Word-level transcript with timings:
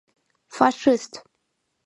—Фашист! 0.55 1.13